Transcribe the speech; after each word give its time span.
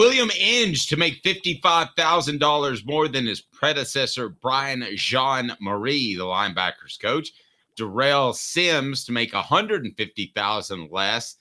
William 0.00 0.30
Inge 0.30 0.88
to 0.88 0.96
make 0.96 1.22
$55,000 1.22 2.84
more 2.84 3.06
than 3.06 3.26
his 3.26 3.40
predecessor, 3.40 4.28
Brian 4.28 4.84
Jean-Mary, 4.96 6.16
the 6.16 6.24
linebackers 6.24 7.00
coach. 7.00 7.30
De'Rail 7.78 8.34
Sims 8.34 9.04
to 9.04 9.12
make 9.12 9.32
150,000 9.32 10.90
less 10.90 11.36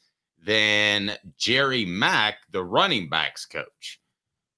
than 0.45 1.13
Jerry 1.37 1.83
Mack, 1.85 2.37
the 2.51 2.63
running 2.63 3.09
backs 3.09 3.45
coach. 3.45 3.99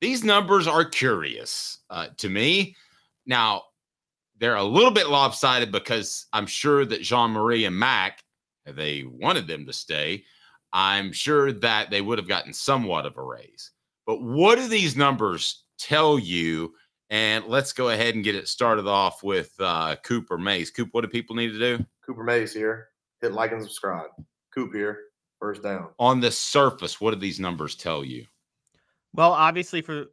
These 0.01 0.25
numbers 0.25 0.67
are 0.67 0.83
curious 0.83 1.79
uh, 1.89 2.07
to 2.17 2.29
me. 2.29 2.75
Now, 3.25 3.63
they're 4.37 4.55
a 4.55 4.63
little 4.63 4.91
bit 4.91 5.07
lopsided 5.07 5.71
because 5.71 6.25
I'm 6.33 6.47
sure 6.47 6.85
that 6.85 7.01
Jean-Mary 7.01 7.63
and 7.63 7.79
Mack, 7.79 8.23
they 8.65 9.03
wanted 9.03 9.47
them 9.47 9.65
to 9.65 9.73
stay. 9.73 10.25
I'm 10.73 11.13
sure 11.13 11.53
that 11.53 11.89
they 11.89 12.01
would 12.01 12.17
have 12.17 12.27
gotten 12.27 12.51
somewhat 12.51 13.05
of 13.05 13.15
a 13.17 13.23
raise. 13.23 13.71
But 14.05 14.21
what 14.21 14.57
do 14.57 14.67
these 14.67 14.95
numbers 14.95 15.63
tell 15.77 16.19
you? 16.19 16.73
And 17.09 17.45
let's 17.45 17.73
go 17.73 17.89
ahead 17.89 18.15
and 18.15 18.23
get 18.23 18.35
it 18.35 18.47
started 18.47 18.87
off 18.87 19.23
with 19.23 19.53
uh, 19.59 19.95
Cooper 20.03 20.37
Mays. 20.37 20.71
Coop, 20.71 20.89
what 20.91 21.01
do 21.01 21.07
people 21.07 21.35
need 21.35 21.51
to 21.51 21.59
do? 21.59 21.85
Cooper 22.05 22.23
Mays 22.23 22.53
here. 22.53 22.89
Hit 23.21 23.33
like 23.33 23.51
and 23.51 23.61
subscribe. 23.61 24.09
Coop 24.53 24.73
here. 24.73 24.99
First 25.39 25.63
down. 25.63 25.89
On 25.99 26.19
the 26.19 26.31
surface, 26.31 26.99
what 26.99 27.13
do 27.13 27.19
these 27.19 27.39
numbers 27.39 27.75
tell 27.75 28.03
you? 28.03 28.25
Well, 29.13 29.33
obviously, 29.33 29.81
for 29.81 30.05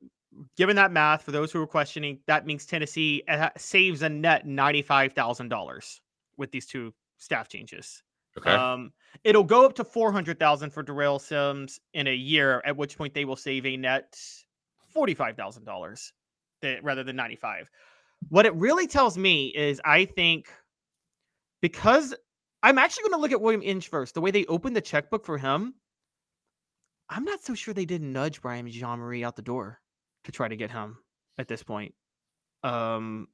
given 0.56 0.76
that 0.76 0.92
math, 0.92 1.22
for 1.22 1.32
those 1.32 1.52
who 1.52 1.60
are 1.62 1.66
questioning, 1.66 2.18
that 2.26 2.46
means 2.46 2.66
Tennessee 2.66 3.22
uh, 3.28 3.50
saves 3.56 4.02
a 4.02 4.08
net 4.08 4.46
ninety-five 4.46 5.12
thousand 5.12 5.48
dollars 5.48 6.00
with 6.36 6.50
these 6.50 6.66
two 6.66 6.92
staff 7.18 7.48
changes. 7.48 8.02
Okay. 8.38 8.50
Um, 8.50 8.92
it'll 9.24 9.44
go 9.44 9.66
up 9.66 9.74
to 9.74 9.84
four 9.84 10.10
hundred 10.12 10.38
thousand 10.38 10.70
for 10.70 10.82
De'Rail 10.82 11.20
Sims 11.20 11.80
in 11.92 12.06
a 12.06 12.14
year, 12.14 12.62
at 12.64 12.76
which 12.76 12.96
point 12.96 13.14
they 13.14 13.24
will 13.24 13.36
save 13.36 13.66
a 13.66 13.76
net 13.76 14.18
forty-five 14.92 15.36
thousand 15.36 15.64
dollars 15.64 16.12
rather 16.82 17.04
than 17.04 17.16
ninety-five. 17.16 17.68
What 18.28 18.46
it 18.46 18.54
really 18.54 18.86
tells 18.86 19.18
me 19.18 19.48
is, 19.48 19.80
I 19.84 20.04
think 20.04 20.48
because 21.60 22.14
I'm 22.62 22.78
actually 22.78 23.02
going 23.02 23.14
to 23.14 23.20
look 23.20 23.32
at 23.32 23.40
William 23.40 23.62
Inge 23.62 23.88
first. 23.88 24.14
The 24.14 24.20
way 24.20 24.30
they 24.30 24.46
opened 24.46 24.76
the 24.76 24.80
checkbook 24.80 25.24
for 25.24 25.36
him, 25.36 25.74
I'm 27.08 27.24
not 27.24 27.42
so 27.42 27.54
sure 27.54 27.74
they 27.74 27.84
didn't 27.84 28.12
nudge 28.12 28.40
Brian 28.40 28.70
Jean-Mary 28.70 29.24
out 29.24 29.36
the 29.36 29.42
door 29.42 29.80
to 30.24 30.32
try 30.32 30.48
to 30.48 30.56
get 30.56 30.70
him 30.70 30.98
at 31.38 31.48
this 31.48 31.62
point. 31.62 31.94
Um, 32.62 33.26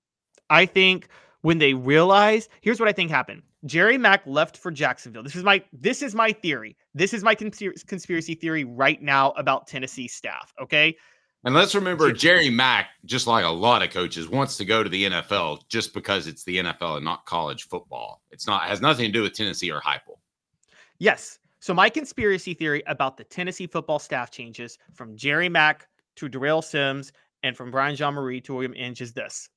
I 0.49 0.65
think 0.65 1.09
when 1.43 1.59
they 1.59 1.75
realize, 1.75 2.49
here's 2.63 2.81
what 2.81 2.89
I 2.89 2.93
think 2.93 3.11
happened. 3.11 3.43
Jerry 3.65 3.99
Mack 3.99 4.27
left 4.27 4.57
for 4.57 4.71
Jacksonville. 4.71 5.23
This 5.23 5.37
is 5.37 5.43
my 5.43 5.63
this 5.73 6.03
is 6.03 6.15
my 6.15 6.33
theory. 6.33 6.77
This 6.95 7.13
is 7.13 7.25
my 7.25 7.35
conspiracy 7.35 8.35
theory 8.35 8.65
right 8.65 9.03
now 9.03 9.33
about 9.33 9.67
Tennessee 9.67 10.09
staff. 10.09 10.53
Okay. 10.61 10.97
And 11.45 11.55
let's 11.55 11.75
remember 11.75 12.13
Jerry 12.13 12.51
Mack, 12.51 12.89
just 13.05 13.29
like 13.29 13.45
a 13.45 13.49
lot 13.49 13.83
of 13.83 13.91
coaches, 13.91 14.29
wants 14.29 14.57
to 14.57 14.65
go 14.65 14.83
to 14.83 14.89
the 14.89 15.09
NFL 15.09 15.69
just 15.69 15.95
because 15.95 16.27
it's 16.27 16.43
the 16.45 16.59
NFL 16.59 16.97
and 16.97 17.05
not 17.05 17.25
college 17.27 17.69
football. 17.69 18.23
It's 18.31 18.47
not 18.47 18.63
has 18.63 18.81
nothing 18.81 19.07
to 19.07 19.13
do 19.13 19.23
with 19.23 19.35
Tennessee 19.35 19.71
or 19.71 19.81
Heupel. 19.81 20.19
Yes. 20.99 21.39
So 21.61 21.75
my 21.75 21.91
conspiracy 21.91 22.55
theory 22.55 22.83
about 22.87 23.17
the 23.17 23.25
Tennessee 23.25 23.67
football 23.67 23.99
staff 23.99 24.31
changes 24.31 24.79
from 24.95 25.17
Jerry 25.17 25.49
Mack 25.49 25.89
to 26.17 26.29
De'Rail 26.29 26.63
Sims 26.63 27.13
and 27.43 27.57
from 27.57 27.71
Brian 27.71 27.97
Jean-Mary 27.97 28.41
to 28.43 28.55
William 28.55 28.75
Inge 28.75 29.01
is 29.01 29.13
this. 29.13 29.49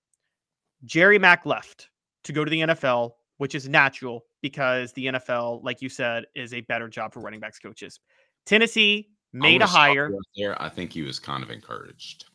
Jerry 0.83 1.19
Mack 1.19 1.45
left 1.45 1.89
to 2.23 2.33
go 2.33 2.43
to 2.43 2.49
the 2.49 2.61
NFL, 2.61 3.11
which 3.41 3.55
is 3.55 3.67
natural 3.67 4.23
because 4.43 4.93
the 4.93 5.07
NFL, 5.07 5.63
like 5.63 5.81
you 5.81 5.89
said, 5.89 6.25
is 6.35 6.53
a 6.53 6.61
better 6.61 6.87
job 6.87 7.11
for 7.11 7.21
running 7.21 7.39
backs 7.39 7.57
coaches. 7.57 7.99
Tennessee 8.45 9.09
made 9.33 9.63
a 9.63 9.65
hire. 9.65 10.11
There, 10.37 10.61
I 10.61 10.69
think 10.69 10.93
he 10.93 11.01
was 11.01 11.17
kind 11.17 11.41
of 11.41 11.49
encouraged. 11.49 12.25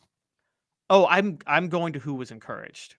Oh, 0.89 1.07
I'm 1.07 1.39
I'm 1.47 1.69
going 1.69 1.93
to 1.93 1.99
who 1.99 2.13
was 2.13 2.31
encouraged. 2.31 2.95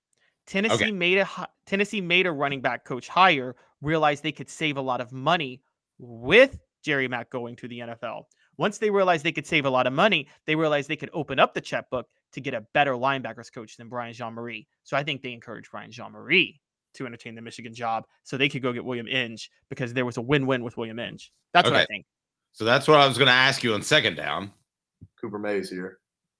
Tennessee 0.47 0.85
okay. 0.85 0.91
made 0.91 1.19
a 1.19 1.29
Tennessee 1.67 2.01
made 2.01 2.27
a 2.27 2.33
running 2.33 2.63
back 2.63 2.87
coach 2.87 3.09
hire, 3.09 3.57
realized 3.83 4.23
they 4.23 4.33
could 4.33 4.49
save 4.49 4.79
a 4.79 4.81
lot 4.81 5.03
of 5.03 5.13
money 5.13 5.61
with 5.99 6.59
Jerry 6.83 7.09
Mack 7.09 7.29
going 7.29 7.57
to 7.57 7.69
the 7.69 7.81
NFL. 7.81 8.23
Once 8.57 8.79
they 8.79 8.89
realized 8.89 9.23
they 9.23 9.33
could 9.33 9.47
save 9.47 9.67
a 9.67 9.71
lot 9.71 9.87
of 9.87 9.93
money, 9.93 10.29
they 10.47 10.57
realized 10.57 10.89
they 10.89 10.97
could 10.97 11.11
open 11.13 11.39
up 11.39 11.53
the 11.53 11.61
checkbook 11.61 12.07
to 12.33 12.41
get 12.41 12.55
a 12.55 12.63
better 12.73 12.95
linebackers 12.95 13.53
coach 13.53 13.77
than 13.77 13.91
Brian 13.91 14.15
Jean-Mary. 14.15 14.67
So 14.83 14.97
I 14.97 15.03
think 15.03 15.21
they 15.21 15.35
encouraged 15.35 15.71
Brian 15.71 15.93
Jean-Mary 15.93 16.59
to 16.95 17.07
entertain 17.07 17.35
the 17.35 17.43
Michigan 17.43 17.75
job 17.75 18.05
so 18.25 18.37
they 18.37 18.49
could 18.49 18.63
go 18.63 18.73
get 18.73 18.85
William 18.85 19.09
Inge 19.09 19.51
because 19.69 19.93
there 19.93 20.05
was 20.05 20.17
a 20.17 20.23
win 20.23 20.47
win 20.47 20.63
with 20.63 20.77
William 20.77 20.99
Inge. 20.99 21.33
That's 21.53 21.67
okay. 21.67 21.77
what 21.77 21.83
I 21.83 21.87
think. 21.87 22.07
So 22.53 22.65
that's 22.65 22.89
what 22.89 22.99
I 22.99 23.07
was 23.07 23.19
going 23.19 23.29
to 23.29 23.35
ask 23.35 23.63
you 23.63 23.75
on 23.75 23.83
second 23.83 24.17
down. 24.17 24.51
Cooper 25.21 25.39
Mays 25.39 25.71
here. 25.71 25.99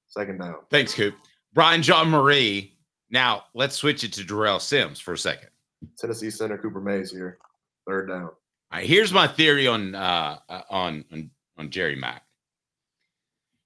Second 0.09 0.39
down. 0.41 0.57
Thanks, 0.71 0.95
Coop. 0.95 1.15
Brian 1.53 1.83
Jean-Mary. 1.83 2.77
Now 3.11 3.45
let's 3.55 3.77
switch 3.77 4.05
it 4.05 4.13
to 4.15 4.23
De'Rail 4.23 4.61
Sims 4.61 5.01
for 5.01 5.15
a 5.15 5.19
second. 5.19 5.51
Tennessee 5.97 6.31
center 6.31 6.59
Cooper 6.59 6.81
Mays 6.81 7.11
here. 7.11 7.39
Third 7.87 8.09
down. 8.09 8.25
All 8.25 8.33
right, 8.73 8.87
here's 8.87 9.13
my 9.13 9.27
theory 9.27 9.67
on 9.67 9.95
uh, 9.95 10.39
uh 10.49 10.63
on, 10.69 11.05
on 11.13 11.31
on 11.57 11.71
Jerry 11.71 11.97
Mack. 11.97 12.23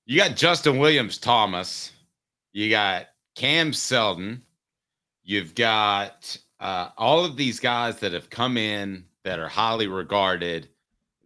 You 0.06 0.18
got 0.18 0.36
Justin 0.36 0.78
Williams 0.78 1.18
Thomas. 1.18 1.92
You 2.52 2.70
got 2.70 3.06
Cam 3.34 3.72
Seldon. 3.72 4.42
You've 5.24 5.54
got 5.54 6.36
uh, 6.62 6.90
all 6.96 7.24
of 7.24 7.36
these 7.36 7.58
guys 7.58 7.98
that 7.98 8.12
have 8.12 8.30
come 8.30 8.56
in 8.56 9.04
that 9.24 9.40
are 9.40 9.48
highly 9.48 9.88
regarded 9.88 10.68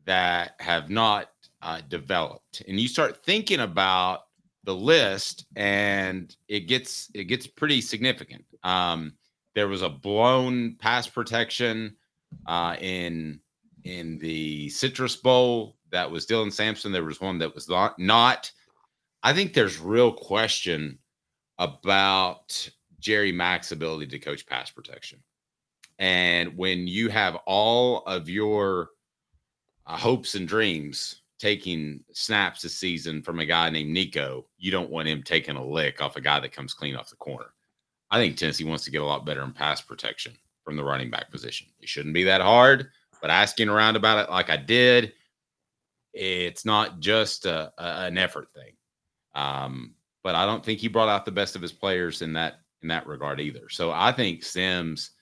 that 0.06 0.54
have 0.58 0.88
not 0.88 1.30
uh, 1.60 1.82
developed. 1.88 2.62
And 2.66 2.80
you 2.80 2.88
start 2.88 3.22
thinking 3.22 3.60
about 3.60 4.22
the 4.64 4.74
list, 4.74 5.44
and 5.54 6.34
it 6.48 6.60
gets 6.60 7.10
it 7.14 7.24
gets 7.24 7.46
pretty 7.46 7.82
significant. 7.82 8.44
Um, 8.62 9.12
there 9.54 9.68
was 9.68 9.82
a 9.82 9.90
blown 9.90 10.76
pass 10.76 11.06
protection 11.06 11.96
uh, 12.46 12.76
in 12.80 13.38
in 13.84 14.18
the 14.18 14.70
Citrus 14.70 15.16
Bowl 15.16 15.76
that 15.90 16.10
was 16.10 16.26
Dylan 16.26 16.52
Sampson. 16.52 16.92
There 16.92 17.04
was 17.04 17.20
one 17.20 17.38
that 17.38 17.54
was 17.54 17.68
not. 17.68 17.98
not. 17.98 18.50
I 19.22 19.34
think 19.34 19.52
there's 19.52 19.78
real 19.78 20.12
question 20.12 20.98
about 21.58 22.68
Jerry 23.06 23.30
Mack's 23.30 23.70
ability 23.70 24.08
to 24.08 24.18
coach 24.18 24.44
pass 24.44 24.68
protection. 24.68 25.20
And 26.00 26.56
when 26.56 26.88
you 26.88 27.08
have 27.08 27.36
all 27.46 27.98
of 27.98 28.28
your 28.28 28.90
uh, 29.86 29.96
hopes 29.96 30.34
and 30.34 30.48
dreams 30.48 31.22
taking 31.38 32.00
snaps 32.12 32.62
this 32.62 32.76
season 32.76 33.22
from 33.22 33.38
a 33.38 33.46
guy 33.46 33.70
named 33.70 33.90
Nico, 33.90 34.46
you 34.58 34.72
don't 34.72 34.90
want 34.90 35.06
him 35.06 35.22
taking 35.22 35.54
a 35.54 35.64
lick 35.64 36.02
off 36.02 36.16
a 36.16 36.20
guy 36.20 36.40
that 36.40 36.50
comes 36.50 36.74
clean 36.74 36.96
off 36.96 37.08
the 37.08 37.14
corner. 37.14 37.52
I 38.10 38.18
think 38.18 38.36
Tennessee 38.36 38.64
wants 38.64 38.82
to 38.86 38.90
get 38.90 39.02
a 39.02 39.06
lot 39.06 39.24
better 39.24 39.44
in 39.44 39.52
pass 39.52 39.80
protection 39.80 40.32
from 40.64 40.74
the 40.74 40.82
running 40.82 41.08
back 41.08 41.30
position. 41.30 41.68
It 41.78 41.88
shouldn't 41.88 42.14
be 42.14 42.24
that 42.24 42.40
hard, 42.40 42.88
but 43.22 43.30
asking 43.30 43.68
around 43.68 43.94
about 43.94 44.18
it 44.18 44.32
like 44.32 44.50
I 44.50 44.56
did, 44.56 45.12
it's 46.12 46.64
not 46.64 46.98
just 46.98 47.46
a, 47.46 47.72
a, 47.78 48.06
an 48.06 48.18
effort 48.18 48.48
thing. 48.52 48.72
Um, 49.36 49.94
but 50.24 50.34
I 50.34 50.44
don't 50.44 50.64
think 50.64 50.80
he 50.80 50.88
brought 50.88 51.08
out 51.08 51.24
the 51.24 51.30
best 51.30 51.54
of 51.54 51.62
his 51.62 51.72
players 51.72 52.20
in 52.20 52.32
that 52.32 52.62
in 52.82 52.88
that 52.88 53.06
regard 53.06 53.40
either. 53.40 53.68
So 53.68 53.90
I 53.90 54.12
think 54.12 54.44
Sims 54.44 55.12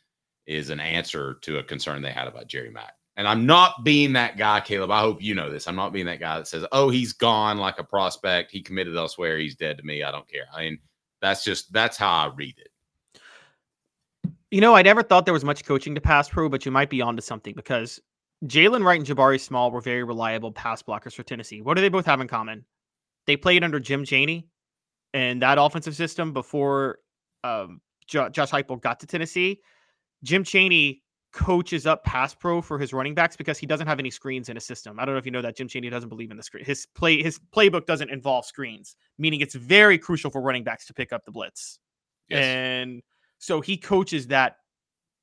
is 0.47 0.71
an 0.71 0.81
answer 0.81 1.39
to 1.43 1.59
a 1.59 1.63
concern 1.63 2.03
they 2.03 2.11
had 2.11 2.29
about 2.29 2.49
Jerry 2.49 2.71
Mack. 2.71 2.95
And 3.17 3.29
I'm 3.29 3.47
not 3.47 3.85
being 3.85 4.13
that 4.15 4.37
guy, 4.37 4.61
Caleb. 4.61 4.91
I 4.91 5.01
hope 5.01 5.23
you 5.23 5.35
know 5.35 5.51
this. 5.51 5.69
I'm 5.69 5.77
not 5.77 5.93
being 5.93 6.07
that 6.07 6.19
guy 6.19 6.37
that 6.37 6.49
says, 6.49 6.67
"Oh, 6.73 6.91
he's 6.91 7.13
gone 7.13 7.59
like 7.59 7.79
a 7.79 7.85
prospect. 7.85 8.51
He 8.51 8.61
committed 8.61 8.97
elsewhere. 8.97 9.39
He's 9.39 9.55
dead 9.55 9.79
to 9.79 9.85
me. 9.85 10.03
I 10.03 10.11
don't 10.11 10.29
care." 10.29 10.47
I 10.53 10.63
mean, 10.63 10.79
that's 11.23 11.45
just 11.45 11.73
that's 11.73 11.97
how 11.97 12.11
I 12.11 12.33
read 12.35 12.57
it. 12.59 12.71
You 14.51 14.61
know, 14.61 14.75
I 14.75 14.83
never 14.83 15.03
thought 15.03 15.27
there 15.27 15.35
was 15.35 15.45
much 15.45 15.65
coaching 15.65 15.95
to 15.95 16.01
pass 16.01 16.29
pro, 16.29 16.49
but 16.49 16.65
you 16.67 16.73
might 16.73 16.91
be 16.91 17.03
onto 17.03 17.23
something 17.23 17.55
because 17.55 18.01
Jaylen 18.47 18.85
Wright 18.85 18.99
and 18.99 19.07
Jabari 19.07 19.41
Small 19.41 19.71
were 19.71 19.81
very 19.81 20.03
reliable 20.03 20.53
pass 20.53 20.83
blockers 20.83 21.15
for 21.15 21.23
Tennessee. 21.23 21.61
What 21.61 21.75
do 21.75 21.83
they 21.83 21.89
both 21.89 22.07
have 22.07 22.21
in 22.21 22.29
common? 22.29 22.65
They 23.27 23.37
played 23.37 23.65
under 23.65 23.81
Jim 23.81 24.05
Chaney 24.05 24.49
and 25.13 25.41
that 25.43 25.59
offensive 25.59 25.97
system 25.97 26.33
before 26.33 26.99
um, 27.45 27.81
Josh 28.07 28.51
Heupel 28.51 28.81
got 28.81 28.99
to 29.01 29.07
Tennessee. 29.07 29.61
Jim 30.25 30.43
Chaney 30.43 31.03
coaches 31.33 31.85
up 31.85 32.05
pass 32.05 32.35
pro 32.35 32.63
for 32.63 32.79
his 32.79 32.93
running 32.93 33.15
backs 33.15 33.37
because 33.37 33.59
he 33.59 33.67
doesn't 33.67 33.87
have 33.87 33.99
any 33.99 34.11
screens 34.11 34.49
in 34.49 34.57
his 34.57 34.65
system. 34.65 34.99
I 34.99 35.05
don't 35.05 35.15
know 35.15 35.19
if 35.19 35.27
you 35.27 35.33
know 35.33 35.43
that 35.43 35.57
Jim 35.57 35.69
Chaney 35.69 35.91
doesn't 35.91 36.09
believe 36.09 36.31
in 36.31 36.37
the 36.37 36.43
screen. 36.43 36.65
His 36.65 36.87
play 36.95 37.23
his 37.23 37.39
playbook 37.55 37.87
doesn't 37.87 38.11
involve 38.11 38.47
screens, 38.47 38.97
meaning 39.19 39.41
it's 39.41 39.55
very 39.55 39.99
crucial 39.99 40.31
for 40.31 40.41
running 40.41 40.65
backs 40.65 40.87
to 40.87 40.95
pick 40.95 41.13
up 41.13 41.25
the 41.25 41.33
blitz. 41.33 41.79
Yes. 42.29 42.45
And 42.45 43.03
so 43.39 43.61
he 43.61 43.77
coaches 43.77 44.29
that 44.29 44.57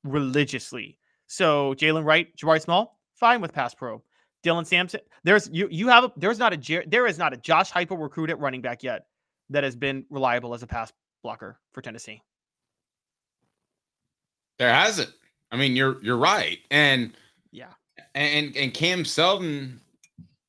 religiously. 0.04 0.98
So 1.26 1.74
Jaylen 1.74 2.04
Wright, 2.04 2.28
Jabari 2.36 2.60
Small, 2.60 2.98
fine 3.14 3.40
with 3.40 3.52
pass 3.52 3.74
pro. 3.74 4.02
Dylan 4.44 4.66
Sampson, 4.66 5.00
there's 5.24 5.48
you 5.52 5.68
you 5.70 5.88
have 5.88 6.04
a, 6.04 6.12
there's 6.16 6.38
not 6.38 6.52
a 6.52 6.84
there 6.86 7.06
is 7.06 7.16
not 7.16 7.32
a 7.32 7.36
Josh 7.36 7.72
Heupel 7.72 8.00
recruit 8.00 8.28
at 8.28 8.38
running 8.38 8.60
back 8.60 8.82
yet 8.82 9.06
that 9.50 9.64
has 9.64 9.76
been 9.76 10.04
reliable 10.10 10.52
as 10.52 10.62
a 10.62 10.66
pass 10.66 10.92
blocker 11.22 11.58
for 11.72 11.82
Tennessee. 11.82 12.22
There 14.58 14.72
hasn't. 14.72 15.10
I 15.50 15.56
mean, 15.56 15.76
you're 15.76 16.02
you're 16.02 16.16
right, 16.16 16.58
and 16.70 17.12
yeah, 17.50 17.72
and 18.14 18.56
and 18.56 18.72
Cam 18.72 19.04
Seldon, 19.04 19.80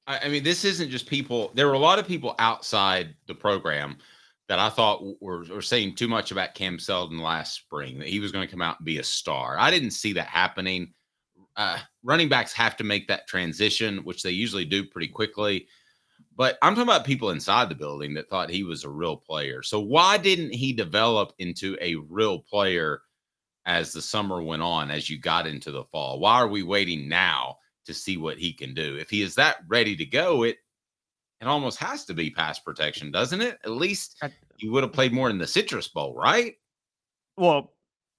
I, 0.07 0.19
I 0.19 0.29
mean, 0.29 0.43
this 0.43 0.63
isn't 0.63 0.89
just 0.89 1.07
people. 1.07 1.51
There 1.55 1.67
were 1.67 1.73
a 1.73 1.79
lot 1.79 1.99
of 1.99 2.07
people 2.07 2.35
outside 2.39 3.15
the 3.27 3.35
program 3.35 3.97
that 4.49 4.59
I 4.59 4.69
thought 4.69 5.03
were, 5.21 5.45
were 5.45 5.61
saying 5.61 5.95
too 5.95 6.07
much 6.07 6.31
about 6.31 6.53
Cam 6.53 6.77
Seldon 6.77 7.19
last 7.19 7.55
spring, 7.55 7.97
that 7.99 8.07
he 8.07 8.19
was 8.19 8.31
going 8.31 8.45
to 8.45 8.51
come 8.51 8.61
out 8.61 8.79
and 8.79 8.85
be 8.85 8.99
a 8.99 9.03
star. 9.03 9.57
I 9.57 9.71
didn't 9.71 9.91
see 9.91 10.13
that 10.13 10.27
happening. 10.27 10.93
Uh, 11.55 11.77
running 12.03 12.29
backs 12.29 12.51
have 12.53 12.75
to 12.77 12.83
make 12.83 13.07
that 13.07 13.27
transition, 13.27 13.99
which 13.99 14.23
they 14.23 14.31
usually 14.31 14.65
do 14.65 14.83
pretty 14.85 15.07
quickly. 15.07 15.67
But 16.35 16.57
I'm 16.62 16.74
talking 16.74 16.89
about 16.89 17.06
people 17.06 17.30
inside 17.30 17.69
the 17.69 17.75
building 17.75 18.13
that 18.15 18.30
thought 18.30 18.50
he 18.50 18.63
was 18.63 18.83
a 18.83 18.89
real 18.89 19.18
player. 19.18 19.62
So 19.62 19.80
why 19.80 20.18
didn't 20.18 20.53
he 20.53 20.74
develop 20.74 21.33
into 21.38 21.77
a 21.80 21.95
real 21.95 22.39
player 22.39 23.01
as 23.65 23.94
the 23.94 24.01
summer 24.01 24.41
went 24.41 24.63
on, 24.63 24.89
as 24.89 25.09
you 25.09 25.19
got 25.19 25.45
into 25.45 25.71
the 25.71 25.83
fall? 25.85 26.19
Why 26.19 26.35
are 26.35 26.47
we 26.47 26.63
waiting 26.63 27.07
now 27.07 27.57
to 27.85 27.94
see 27.94 28.18
what 28.18 28.39
he 28.39 28.51
can 28.51 28.74
do? 28.74 28.97
If 28.97 29.09
he 29.09 29.21
is 29.21 29.35
that 29.35 29.57
ready 29.68 29.95
to 29.95 30.06
go, 30.06 30.44
it 30.44 30.57
it 31.39 31.47
almost 31.47 31.77
has 31.80 32.06
to 32.06 32.13
be 32.13 32.30
pass 32.30 32.57
protection, 32.59 33.12
doesn't 33.12 33.41
it? 33.41 33.59
At 33.65 33.71
least 33.71 34.24
he 34.57 34.69
would 34.69 34.83
have 34.83 34.94
played 34.94 35.12
more 35.12 35.30
in 35.30 35.38
the 35.38 35.45
Citrus 35.47 35.89
Bowl, 35.89 36.15
right? 36.15 36.56
Well, 37.35 37.74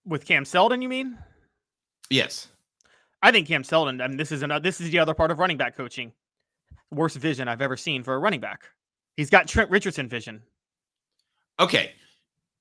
with 0.04 0.26
Cam 0.26 0.44
Seldon, 0.44 0.82
you 0.82 0.88
mean? 0.90 1.16
Yes. 2.10 2.48
I 3.22 3.32
think 3.32 3.48
Cam 3.48 3.64
Seldon. 3.64 4.02
I 4.02 4.08
mean, 4.08 4.18
this 4.18 4.30
is 4.30 4.42
another. 4.42 4.62
This 4.62 4.80
is 4.80 4.90
the 4.90 4.98
other 4.98 5.14
part 5.14 5.30
of 5.30 5.38
running 5.38 5.56
back 5.56 5.74
coaching. 5.74 6.12
Worst 6.94 7.16
vision 7.16 7.48
I've 7.48 7.62
ever 7.62 7.76
seen 7.76 8.02
for 8.02 8.14
a 8.14 8.18
running 8.18 8.40
back. 8.40 8.68
He's 9.16 9.30
got 9.30 9.46
Trent 9.46 9.70
Richardson 9.70 10.08
vision. 10.08 10.42
Okay, 11.60 11.92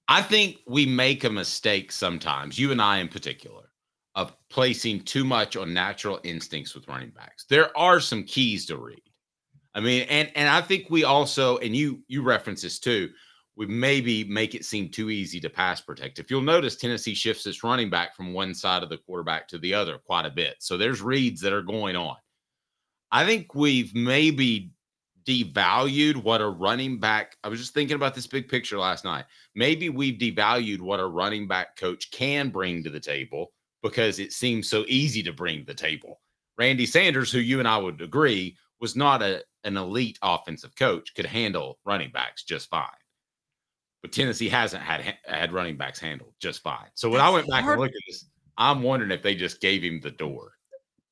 I 0.08 0.22
think 0.22 0.58
we 0.68 0.86
make 0.86 1.24
a 1.24 1.30
mistake 1.30 1.92
sometimes. 1.92 2.60
You 2.60 2.72
and 2.72 2.82
I, 2.82 3.00
in 3.00 3.08
particular, 3.08 3.72
of 4.16 4.36
placing 4.50 5.02
too 5.02 5.24
much 5.24 5.58
on 5.58 5.74
natural 5.74 6.20
instincts 6.24 6.76
with 6.76 6.88
running 6.88 7.10
backs. 7.10 7.46
There 7.50 7.76
are 7.78 8.00
some 8.00 8.24
keys 8.24 8.66
to 8.68 8.78
read. 8.78 9.02
I 9.74 9.80
mean, 9.80 10.06
and 10.10 10.32
and 10.36 10.48
I 10.48 10.62
think 10.62 10.88
we 10.90 11.04
also, 11.04 11.58
and 11.58 11.76
you 11.76 12.04
you 12.08 12.22
reference 12.22 12.62
this 12.62 12.80
too 12.80 13.10
we 13.56 13.68
maybe 13.68 14.24
make 14.24 14.56
it 14.56 14.66
seem 14.66 14.90
too 14.90 15.10
easy 15.10 15.40
to 15.40 15.50
pass 15.50 15.80
protect. 15.80 16.20
If 16.20 16.32
you'll 16.32 16.42
notice, 16.42 16.76
Tennessee 16.76 17.14
shifts 17.14 17.46
its 17.46 17.64
running 17.64 17.90
back 17.90 18.16
from 18.16 18.34
one 18.34 18.54
side 18.54 18.84
of 18.84 18.90
the 18.90 18.98
quarterback 18.98 19.48
to 19.50 19.60
the 19.60 19.74
other 19.74 20.00
quite 20.00 20.26
a 20.26 20.32
bit. 20.32 20.56
So 20.60 20.78
there's 20.78 21.02
reads 21.02 21.40
that 21.42 21.54
are 21.54 21.62
going 21.62 21.96
on. 21.96 22.16
I 23.14 23.26
think 23.26 23.56
we've 23.56 23.96
maybe 23.96 24.72
devalued 25.26 26.18
what 26.18 26.42
a 26.42 26.50
running 26.50 27.00
back. 27.00 27.38
I 27.44 27.48
was 27.48 27.60
just 27.60 27.74
thinking 27.74 27.96
about 27.96 28.16
this 28.16 28.28
big 28.28 28.50
picture 28.50 28.78
last 28.78 29.06
night. 29.06 29.26
Maybe 29.56 29.90
we've 29.90 30.20
devalued 30.20 30.82
what 30.82 31.00
a 31.00 31.08
running 31.08 31.48
back 31.48 31.78
coach 31.78 32.12
can 32.12 32.50
bring 32.50 32.84
to 32.84 32.90
the 32.90 33.00
table 33.00 33.54
because 33.82 34.20
it 34.20 34.34
seems 34.34 34.68
so 34.68 34.84
easy 34.88 35.24
to 35.24 35.32
bring 35.32 35.60
to 35.60 35.66
the 35.66 35.74
table. 35.74 36.20
Randy 36.58 36.86
Sanders, 36.86 37.32
who 37.32 37.40
you 37.40 37.60
and 37.60 37.68
I 37.68 37.78
would 37.78 38.02
agree 38.02 38.58
was 38.82 38.96
not 38.96 39.22
a, 39.22 39.44
an 39.64 39.78
elite 39.78 40.20
offensive 40.22 40.76
coach, 40.76 41.14
could 41.16 41.26
handle 41.26 41.80
running 41.86 42.12
backs 42.12 42.44
just 42.44 42.70
fine 42.70 42.90
but 44.04 44.12
Tennessee 44.12 44.50
hasn't 44.50 44.84
had 44.84 45.16
had 45.26 45.54
running 45.54 45.78
backs 45.78 45.98
handled 45.98 46.34
just 46.40 46.62
fine. 46.62 46.90
So 46.94 47.10
when 47.10 47.20
that's 47.20 47.30
I 47.30 47.34
went 47.34 47.50
back 47.50 47.64
hard. 47.64 47.74
and 47.76 47.82
looked 47.82 47.96
at 47.96 48.02
this, 48.06 48.26
I'm 48.58 48.84
wondering 48.84 49.12
if 49.12 49.24
they 49.24 49.34
just 49.34 49.62
gave 49.62 49.82
him 49.82 50.02
the 50.02 50.12
door. 50.12 50.53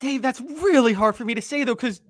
Dave, 0.01 0.21
that's 0.21 0.41
really 0.41 0.93
hard 0.93 1.15
for 1.15 1.23
me 1.23 1.33
to 1.35 1.41
say 1.41 1.63
though, 1.63 1.75
because 1.75 2.01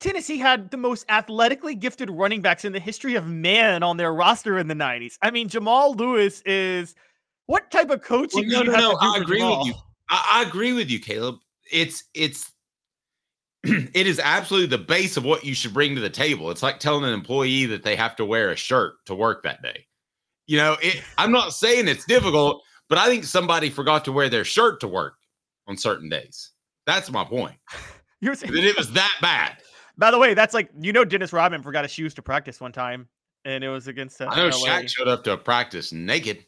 Tennessee 0.00 0.38
had 0.38 0.70
the 0.70 0.76
most 0.76 1.04
athletically 1.08 1.74
gifted 1.74 2.10
running 2.10 2.40
backs 2.40 2.64
in 2.64 2.72
the 2.72 2.80
history 2.80 3.14
of 3.14 3.26
man 3.26 3.82
on 3.82 3.96
their 3.96 4.14
roster 4.14 4.58
in 4.58 4.68
the 4.68 4.74
90s. 4.74 5.18
I 5.22 5.30
mean, 5.30 5.48
Jamal 5.48 5.94
Lewis 5.94 6.42
is 6.42 6.94
what 7.46 7.70
type 7.70 7.90
of 7.90 8.02
coaching? 8.02 8.48
Well, 8.48 8.64
no, 8.64 8.72
no, 8.72 8.78
no. 8.92 8.98
I 9.00 9.18
agree 9.18 9.38
Jamal? 9.38 9.58
with 9.58 9.68
you. 9.68 9.74
I, 10.10 10.42
I 10.44 10.48
agree 10.48 10.72
with 10.72 10.90
you, 10.90 11.00
Caleb. 11.00 11.36
It's 11.70 12.04
it's 12.14 12.52
it 13.64 14.06
is 14.06 14.20
absolutely 14.20 14.68
the 14.68 14.82
base 14.82 15.16
of 15.16 15.24
what 15.24 15.44
you 15.44 15.54
should 15.54 15.74
bring 15.74 15.94
to 15.94 16.00
the 16.00 16.10
table. 16.10 16.50
It's 16.50 16.62
like 16.62 16.78
telling 16.78 17.04
an 17.04 17.14
employee 17.14 17.66
that 17.66 17.82
they 17.82 17.96
have 17.96 18.14
to 18.16 18.24
wear 18.24 18.50
a 18.50 18.56
shirt 18.56 18.94
to 19.06 19.14
work 19.14 19.42
that 19.42 19.62
day. 19.62 19.86
You 20.46 20.58
know, 20.58 20.76
it, 20.82 21.02
I'm 21.16 21.32
not 21.32 21.54
saying 21.54 21.88
it's 21.88 22.04
difficult, 22.04 22.62
but 22.88 22.98
I 22.98 23.06
think 23.06 23.24
somebody 23.24 23.70
forgot 23.70 24.04
to 24.04 24.12
wear 24.12 24.28
their 24.28 24.44
shirt 24.44 24.80
to 24.80 24.88
work 24.88 25.14
on 25.66 25.78
certain 25.78 26.10
days. 26.10 26.50
That's 26.86 27.10
my 27.10 27.24
point. 27.24 27.56
You're 28.20 28.34
saying 28.34 28.52
that 28.54 28.64
it 28.64 28.76
was 28.76 28.92
that 28.92 29.12
bad. 29.20 29.58
By 29.98 30.10
the 30.10 30.18
way, 30.18 30.34
that's 30.34 30.54
like 30.54 30.70
you 30.80 30.92
know 30.92 31.04
Dennis 31.04 31.32
Rodman 31.32 31.62
forgot 31.62 31.84
his 31.84 31.92
shoes 31.92 32.14
to 32.14 32.22
practice 32.22 32.60
one 32.60 32.72
time, 32.72 33.08
and 33.44 33.62
it 33.62 33.68
was 33.68 33.86
against. 33.86 34.20
Uh, 34.20 34.28
I 34.30 34.36
know 34.36 34.46
LA. 34.48 34.66
Shaq 34.66 34.88
showed 34.88 35.08
up 35.08 35.22
to 35.24 35.36
practice 35.36 35.92
naked, 35.92 36.44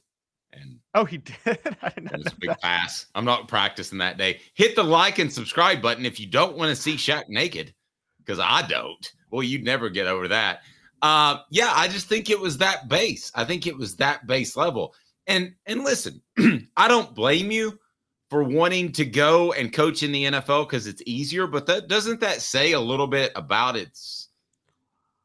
and 0.52 0.78
oh, 0.94 1.04
he 1.04 1.18
did. 1.44 1.58
I 1.82 1.90
didn't 1.90 2.12
know. 2.12 2.18
a 2.26 2.34
big 2.40 2.50
that. 2.50 2.60
pass. 2.60 3.06
I'm 3.14 3.24
not 3.24 3.46
practicing 3.46 3.98
that 3.98 4.18
day. 4.18 4.40
Hit 4.54 4.74
the 4.74 4.82
like 4.82 5.20
and 5.20 5.32
subscribe 5.32 5.80
button 5.80 6.04
if 6.04 6.18
you 6.18 6.26
don't 6.26 6.56
want 6.56 6.70
to 6.70 6.76
see 6.76 6.94
Shaq 6.94 7.28
naked, 7.28 7.72
because 8.18 8.40
I 8.40 8.62
don't. 8.66 9.12
Well, 9.30 9.44
you'd 9.44 9.64
never 9.64 9.90
get 9.90 10.06
over 10.06 10.26
that. 10.28 10.60
Uh, 11.02 11.38
yeah, 11.50 11.72
I 11.74 11.86
just 11.88 12.08
think 12.08 12.30
it 12.30 12.40
was 12.40 12.58
that 12.58 12.88
base. 12.88 13.30
I 13.34 13.44
think 13.44 13.66
it 13.66 13.76
was 13.76 13.96
that 13.96 14.26
base 14.26 14.56
level. 14.56 14.94
And 15.26 15.54
and 15.66 15.84
listen, 15.84 16.20
I 16.76 16.88
don't 16.88 17.14
blame 17.14 17.50
you 17.50 17.78
for 18.28 18.42
wanting 18.42 18.92
to 18.92 19.04
go 19.04 19.52
and 19.52 19.72
coach 19.72 20.02
in 20.02 20.12
the 20.12 20.24
NFL 20.24 20.68
because 20.68 20.86
it's 20.86 21.02
easier, 21.06 21.46
but 21.46 21.66
that 21.66 21.88
doesn't 21.88 22.20
that 22.20 22.40
say 22.40 22.72
a 22.72 22.80
little 22.80 23.06
bit 23.06 23.32
about 23.36 23.76
its 23.76 24.28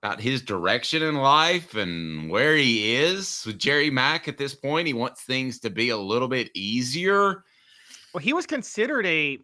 about 0.03 0.19
his 0.19 0.42
direction 0.42 1.03
in 1.03 1.15
life 1.15 1.75
and 1.75 2.30
where 2.30 2.56
he 2.56 2.95
is 2.95 3.44
with 3.45 3.59
Jerry 3.59 3.92
Mack 3.92 4.27
at 4.27 4.38
this 4.38 4.56
point. 4.56 4.88
He 4.88 4.94
wants 4.94 5.21
things 5.24 5.59
to 5.59 5.69
be 5.69 5.89
a 5.89 5.98
little 5.98 6.27
bit 6.27 6.50
easier. 6.56 7.44
Well, 8.13 8.21
he 8.21 8.33
was 8.33 8.48
considered 8.48 9.06
a 9.06 9.39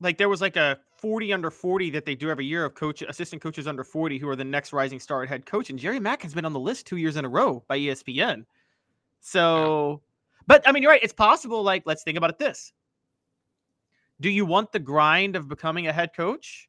like 0.00 0.18
there 0.18 0.28
was 0.28 0.40
like 0.40 0.56
a 0.56 0.78
40 0.98 1.32
under 1.32 1.50
40 1.50 1.90
that 1.90 2.04
they 2.04 2.14
do 2.14 2.30
every 2.30 2.46
year 2.46 2.64
of 2.64 2.74
coach 2.74 3.02
assistant 3.02 3.42
coaches 3.42 3.66
under 3.66 3.84
40 3.84 4.18
who 4.18 4.28
are 4.28 4.36
the 4.36 4.44
next 4.44 4.72
rising 4.72 5.00
star 5.00 5.22
at 5.22 5.28
head 5.28 5.46
coach. 5.46 5.70
And 5.70 5.78
Jerry 5.78 6.00
Mack 6.00 6.22
has 6.22 6.34
been 6.34 6.44
on 6.44 6.52
the 6.52 6.60
list 6.60 6.86
two 6.86 6.96
years 6.96 7.16
in 7.16 7.24
a 7.24 7.28
row 7.28 7.62
by 7.68 7.78
ESPN. 7.78 8.44
So, 9.20 10.02
but 10.46 10.66
I 10.66 10.72
mean, 10.72 10.82
you're 10.82 10.92
right. 10.92 11.02
It's 11.02 11.12
possible. 11.12 11.62
Like, 11.62 11.82
let's 11.86 12.02
think 12.02 12.18
about 12.18 12.30
it 12.30 12.38
this. 12.38 12.72
Do 14.20 14.30
you 14.30 14.46
want 14.46 14.72
the 14.72 14.78
grind 14.78 15.36
of 15.36 15.48
becoming 15.48 15.86
a 15.86 15.92
head 15.92 16.10
coach? 16.16 16.68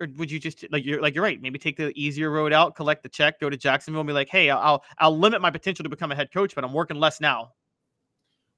Or 0.00 0.08
would 0.16 0.30
you 0.30 0.40
just 0.40 0.64
like 0.72 0.84
you're 0.84 1.00
like 1.00 1.14
you're 1.14 1.22
right? 1.22 1.40
Maybe 1.40 1.58
take 1.58 1.76
the 1.76 1.92
easier 1.94 2.30
road 2.30 2.52
out, 2.52 2.74
collect 2.74 3.02
the 3.02 3.08
check, 3.08 3.40
go 3.40 3.48
to 3.48 3.56
Jacksonville, 3.56 4.00
and 4.00 4.08
be 4.08 4.12
like, 4.12 4.28
"Hey, 4.28 4.50
I'll 4.50 4.82
I'll 4.98 5.16
limit 5.16 5.40
my 5.40 5.50
potential 5.50 5.84
to 5.84 5.88
become 5.88 6.10
a 6.10 6.16
head 6.16 6.32
coach, 6.32 6.54
but 6.54 6.64
I'm 6.64 6.72
working 6.72 6.98
less 6.98 7.20
now." 7.20 7.52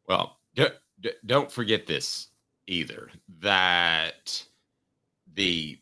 Well, 0.08 0.38
don't 1.26 1.52
forget 1.52 1.86
this 1.86 2.28
either 2.66 3.10
that 3.40 4.44
the 5.34 5.78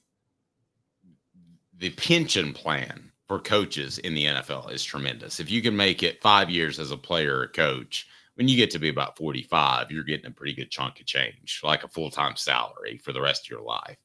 the 1.79 1.91
pension 1.91 2.53
plan 2.53 3.12
for 3.29 3.39
coaches 3.39 3.99
in 3.99 4.15
the 4.15 4.27
NFL 4.27 4.73
is 4.73 4.85
tremendous. 4.85 5.41
If 5.41 5.51
you 5.51 5.62
can 5.62 5.77
make 5.77 6.03
it 6.03 6.23
five 6.23 6.51
years 6.51 6.79
as 6.79 6.91
a 6.91 6.97
player 6.97 7.39
or 7.39 7.49
coach, 7.49 8.06
when 8.34 8.48
you 8.48 8.56
get 8.56 8.70
to 8.72 8.79
be 8.79 8.88
about 8.88 9.17
45, 9.17 9.91
you're 9.91 10.05
getting 10.05 10.26
a 10.26 10.31
pretty 10.31 10.55
good 10.55 10.70
chunk 10.70 11.00
of 11.00 11.06
change, 11.06 11.60
like 11.62 11.84
a 11.84 11.88
full 11.88 12.10
time 12.10 12.36
salary 12.36 12.98
for 12.98 13.12
the 13.12 13.20
rest 13.20 13.46
of 13.46 13.50
your 13.50 13.62
life. 13.62 13.96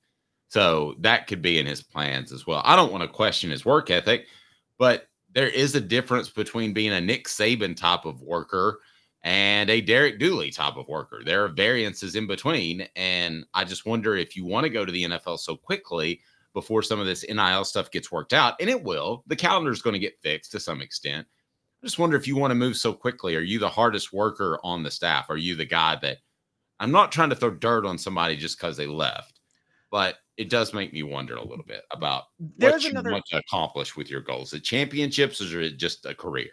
So 0.48 0.95
that 1.00 1.27
could 1.27 1.41
be 1.41 1.59
in 1.59 1.65
his 1.65 1.83
plans 1.83 2.31
as 2.31 2.48
well. 2.48 2.62
I 2.65 2.75
don't 2.75 2.91
want 2.91 3.03
to 3.03 3.07
question 3.07 3.51
his 3.51 3.65
work 3.65 3.91
ethic, 3.91 4.25
but 4.77 5.07
there 5.33 5.48
is 5.48 5.75
a 5.75 5.81
difference 5.81 6.29
between 6.29 6.74
being 6.74 6.91
a 6.91 7.01
Nick 7.01 7.27
Saban 7.27 7.75
type 7.75 8.05
of 8.05 8.21
worker 8.21 8.79
and 9.24 9.69
a 9.69 9.81
Derek 9.81 10.19
Dooley 10.19 10.50
type 10.50 10.77
of 10.77 10.88
worker. 10.88 11.21
There 11.24 11.43
are 11.43 11.50
variances 11.50 12.15
in 12.15 12.25
between. 12.25 12.88
And 12.95 13.45
I 13.53 13.63
just 13.63 13.86
wonder 13.86 14.15
if 14.15 14.36
you 14.36 14.45
want 14.45 14.63
to 14.63 14.69
go 14.69 14.86
to 14.86 14.91
the 14.91 15.03
NFL 15.03 15.39
so 15.39 15.55
quickly 15.55 16.21
before 16.53 16.81
some 16.81 17.00
of 17.00 17.05
this 17.05 17.25
NIL 17.29 17.63
stuff 17.63 17.91
gets 17.91 18.12
worked 18.12 18.33
out, 18.33 18.55
and 18.59 18.69
it 18.69 18.81
will. 18.81 19.24
The 19.27 19.36
calendar 19.36 19.71
is 19.71 19.81
going 19.81 19.93
to 19.93 20.00
get 20.00 20.21
fixed 20.21 20.51
to 20.53 20.59
some 20.59 20.81
extent. 20.81 21.27
I 21.81 21.86
just 21.86 22.00
wonder 22.00 22.17
if 22.17 22.27
you 22.27 22.36
want 22.36 22.51
to 22.51 22.55
move 22.55 22.75
so 22.75 22.93
quickly. 22.93 23.36
Are 23.36 23.41
you 23.41 23.57
the 23.57 23.69
hardest 23.69 24.12
worker 24.12 24.59
on 24.63 24.83
the 24.83 24.91
staff? 24.91 25.29
Are 25.29 25.38
you 25.38 25.55
the 25.55 25.65
guy 25.65 25.95
that 26.01 26.17
I'm 26.79 26.91
not 26.91 27.12
trying 27.12 27.29
to 27.29 27.36
throw 27.36 27.51
dirt 27.51 27.86
on 27.86 27.98
somebody 27.98 28.36
just 28.36 28.57
because 28.57 28.77
they 28.77 28.88
left, 28.88 29.39
but 29.91 30.17
it 30.38 30.50
does 30.50 30.74
make 30.74 30.93
me 30.93 31.03
wonder 31.03 31.36
a 31.36 31.43
little 31.43 31.65
bit 31.65 31.83
about 31.91 32.24
There's 32.57 32.74
what 32.74 32.83
you 32.83 32.89
another... 32.91 33.12
want 33.12 33.25
to 33.27 33.38
accomplish 33.38 33.95
with 33.95 34.09
your 34.09 34.21
goals. 34.21 34.51
The 34.51 34.59
championships 34.59 35.41
or 35.41 35.62
is 35.62 35.74
it 35.74 35.77
just 35.77 36.05
a 36.05 36.15
career? 36.15 36.50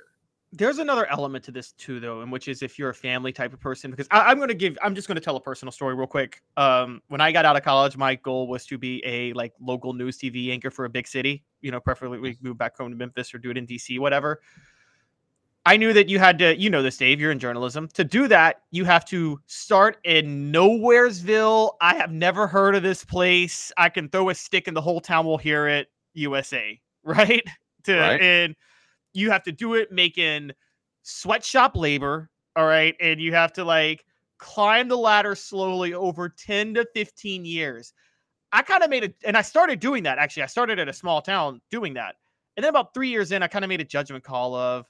There's 0.53 0.79
another 0.79 1.07
element 1.11 1.45
to 1.45 1.51
this 1.51 1.73
too, 1.73 2.01
though, 2.01 2.23
and 2.23 2.31
which 2.31 2.49
is 2.49 2.63
if 2.63 2.79
you're 2.79 2.91
a 2.91 2.95
family 2.95 3.33
type 3.33 3.53
of 3.53 3.61
person, 3.61 3.91
because 3.91 4.07
I, 4.11 4.31
am 4.31 4.39
going 4.39 4.49
to 4.49 4.55
give, 4.55 4.79
I'm 4.83 4.95
just 4.95 5.07
going 5.07 5.17
to 5.17 5.21
tell 5.21 5.37
a 5.37 5.41
personal 5.41 5.73
story 5.73 5.95
real 5.95 6.07
quick. 6.07 6.43
Um, 6.57 7.03
when 7.09 7.21
I 7.21 7.31
got 7.31 7.45
out 7.45 7.57
of 7.57 7.63
college, 7.63 7.97
my 7.97 8.15
goal 8.15 8.47
was 8.47 8.65
to 8.67 8.79
be 8.79 9.05
a 9.05 9.33
like 9.35 9.53
local 9.61 9.93
news 9.93 10.19
TV 10.19 10.51
anchor 10.53 10.71
for 10.71 10.85
a 10.85 10.89
big 10.89 11.09
city. 11.09 11.45
You 11.61 11.73
know, 11.73 11.81
preferably 11.81 12.19
we 12.21 12.39
move 12.41 12.57
back 12.57 12.77
home 12.77 12.91
to 12.91 12.97
Memphis 12.97 13.35
or 13.35 13.39
do 13.39 13.51
it 13.51 13.57
in 13.57 13.67
DC, 13.67 13.99
whatever. 13.99 14.41
I 15.67 15.77
knew 15.77 15.93
that 15.93 16.09
you 16.09 16.21
had 16.21 16.39
to, 16.39 16.57
you 16.57 16.71
know, 16.71 16.81
this, 16.81 16.97
Dave. 16.97 17.21
You're 17.21 17.33
in 17.33 17.41
journalism. 17.41 17.89
To 17.95 18.05
do 18.05 18.29
that, 18.29 18.63
you 18.71 18.85
have 18.85 19.05
to 19.07 19.41
start 19.47 19.99
in 20.05 20.53
Nowheresville. 20.53 21.73
I 21.81 21.97
have 21.97 22.13
never 22.13 22.47
heard 22.47 22.77
of 22.77 22.85
this 22.85 23.05
place. 23.05 23.73
I 23.77 23.89
can 23.89 24.09
throw 24.09 24.31
a 24.31 24.35
stick 24.35 24.69
and 24.69 24.77
the 24.77 24.81
whole 24.81 25.01
town 25.01 25.27
will 25.27 25.39
hear 25.39 25.67
it. 25.67 25.89
USA, 26.15 26.81
right? 27.05 27.43
To 27.85 27.99
right. 27.99 28.21
and 28.21 28.55
you 29.13 29.31
have 29.33 29.43
to 29.43 29.53
do 29.53 29.75
it 29.75 29.91
making 29.91 30.53
sweatshop 31.03 31.77
labor. 31.77 32.31
All 32.55 32.67
right. 32.67 32.95
And 33.01 33.21
you 33.21 33.35
have 33.35 33.53
to 33.55 33.65
like 33.65 34.05
climb 34.39 34.87
the 34.87 34.97
ladder 34.97 35.35
slowly 35.35 35.95
over 35.95 36.29
10 36.29 36.75
to 36.75 36.87
15 36.95 37.45
years. 37.45 37.93
I 38.53 38.63
kind 38.63 38.85
of 38.85 38.91
made 38.91 39.03
it, 39.03 39.17
and 39.25 39.37
I 39.37 39.43
started 39.43 39.81
doing 39.81 40.05
that. 40.05 40.19
Actually, 40.19 40.45
I 40.45 40.47
started 40.47 40.79
at 40.79 40.89
a 40.89 40.93
small 40.93 41.21
town 41.21 41.61
doing 41.71 41.95
that, 41.95 42.15
and 42.57 42.63
then 42.63 42.71
about 42.71 42.95
three 42.95 43.09
years 43.09 43.33
in, 43.33 43.43
I 43.43 43.49
kind 43.49 43.65
of 43.65 43.69
made 43.69 43.81
a 43.81 43.85
judgment 43.85 44.23
call 44.23 44.55
of, 44.55 44.87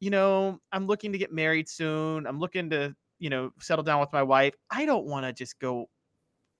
you 0.00 0.10
know, 0.10 0.58
I'm 0.72 0.86
looking 0.86 1.12
to 1.12 1.18
get 1.18 1.32
married 1.32 1.68
soon. 1.68 2.26
I'm 2.26 2.38
looking 2.38 2.70
to, 2.70 2.94
you 3.18 3.30
know, 3.30 3.52
settle 3.60 3.84
down 3.84 4.00
with 4.00 4.12
my 4.12 4.22
wife. 4.22 4.54
I 4.70 4.84
don't 4.86 5.06
want 5.06 5.26
to 5.26 5.32
just 5.32 5.58
go. 5.60 5.88